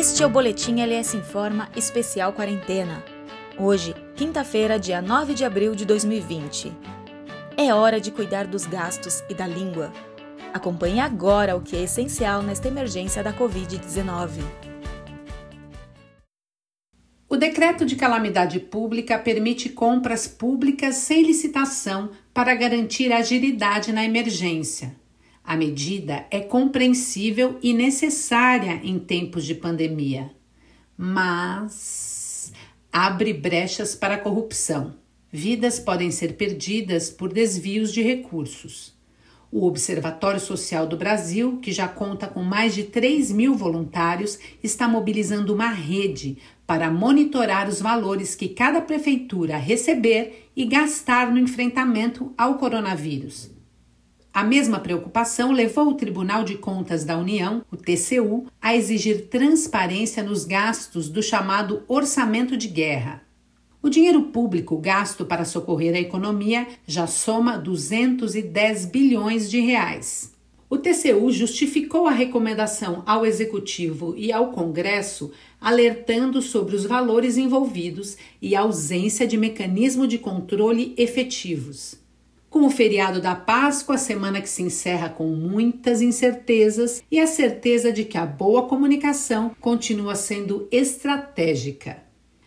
[0.00, 3.04] Este é o Boletim LS Informa Especial Quarentena.
[3.58, 6.72] Hoje, quinta-feira, dia 9 de abril de 2020.
[7.54, 9.92] É hora de cuidar dos gastos e da língua.
[10.54, 14.40] Acompanhe agora o que é essencial nesta emergência da Covid-19.
[17.28, 24.96] O decreto de calamidade pública permite compras públicas sem licitação para garantir agilidade na emergência.
[25.44, 30.30] A medida é compreensível e necessária em tempos de pandemia,
[30.96, 32.52] mas
[32.92, 34.94] abre brechas para a corrupção.
[35.32, 38.98] Vidas podem ser perdidas por desvios de recursos.
[39.52, 44.86] O Observatório Social do Brasil, que já conta com mais de 3 mil voluntários, está
[44.86, 52.32] mobilizando uma rede para monitorar os valores que cada prefeitura receber e gastar no enfrentamento
[52.38, 53.50] ao coronavírus.
[54.32, 60.22] A mesma preocupação levou o Tribunal de Contas da União, o TCU, a exigir transparência
[60.22, 63.22] nos gastos do chamado orçamento de guerra.
[63.82, 70.32] O dinheiro público gasto para socorrer a economia já soma 210 bilhões de reais.
[70.68, 78.16] O TCU justificou a recomendação ao Executivo e ao Congresso, alertando sobre os valores envolvidos
[78.40, 81.99] e a ausência de mecanismo de controle efetivos.
[82.60, 87.26] Com o feriado da Páscoa, a semana que se encerra com muitas incertezas e a
[87.26, 92.02] certeza de que a boa comunicação continua sendo estratégica.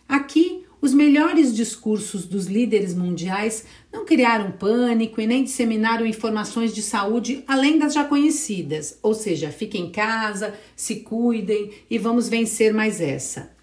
[0.08, 6.80] Aqui, os melhores discursos dos líderes mundiais não criaram pânico e nem disseminaram informações de
[6.80, 12.72] saúde além das já conhecidas, ou seja, fiquem em casa, se cuidem e vamos vencer
[12.72, 13.53] mais essa.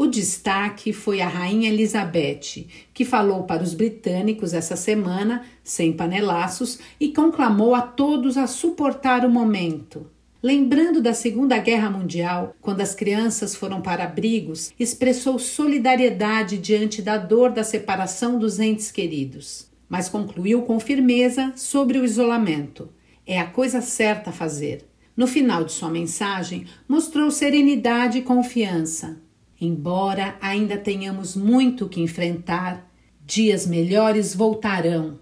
[0.00, 6.78] O destaque foi a Rainha Elizabeth, que falou para os britânicos essa semana, sem panelaços,
[6.98, 10.10] e conclamou a todos a suportar o momento.
[10.42, 17.18] Lembrando da Segunda Guerra Mundial, quando as crianças foram para abrigos, expressou solidariedade diante da
[17.18, 22.88] dor da separação dos entes queridos, mas concluiu com firmeza sobre o isolamento.
[23.26, 24.82] É a coisa certa a fazer.
[25.14, 29.20] No final de sua mensagem, mostrou serenidade e confiança.
[29.60, 32.90] Embora ainda tenhamos muito que enfrentar,
[33.26, 35.18] dias melhores voltarão.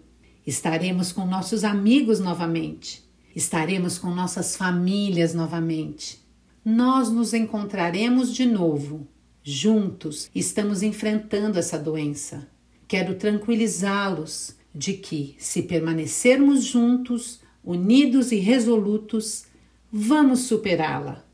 [0.46, 3.04] Estaremos com nossos amigos novamente.
[3.34, 6.20] Estaremos com nossas famílias novamente.
[6.64, 9.06] Nós nos encontraremos de novo.
[9.42, 12.48] Juntos estamos enfrentando essa doença.
[12.86, 19.46] Quero tranquilizá-los de que, se permanecermos juntos, unidos e resolutos,
[19.92, 21.27] vamos superá-la.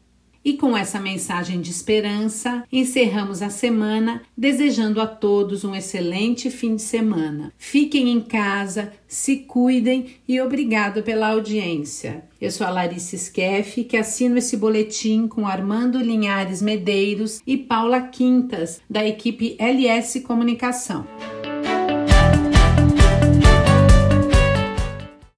[0.44, 6.76] E com essa mensagem de esperança, encerramos a semana desejando a todos um excelente fim
[6.76, 7.50] de semana.
[7.56, 12.24] Fiquem em casa, se cuidem e obrigado pela audiência.
[12.38, 18.02] Eu sou a Larissa Skeff, que assino esse boletim com Armando Linhares Medeiros e Paula
[18.02, 21.06] Quintas, da equipe LS Comunicação.